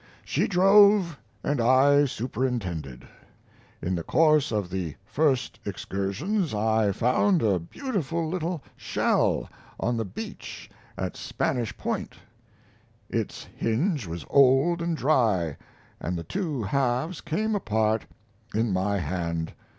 She 0.25 0.47
drove 0.47 1.19
and 1.43 1.61
I 1.61 2.05
superintended. 2.05 3.07
In 3.83 3.93
the 3.93 4.01
course 4.01 4.51
of 4.51 4.71
the 4.71 4.95
first 5.05 5.59
excursions 5.63 6.55
I 6.55 6.91
found 6.91 7.43
a 7.43 7.59
beautiful 7.59 8.27
little 8.27 8.63
shell 8.75 9.47
on 9.79 9.97
the 9.97 10.03
beach 10.03 10.71
at 10.97 11.15
Spanish 11.15 11.77
Point; 11.77 12.15
its 13.11 13.43
hinge 13.55 14.07
was 14.07 14.25
old 14.27 14.81
and 14.81 14.97
dry, 14.97 15.55
and 15.99 16.17
the 16.17 16.23
two 16.23 16.63
halves 16.63 17.21
came 17.21 17.53
apart 17.53 18.07
in 18.55 18.73
my 18.73 18.97
hand. 18.97 19.53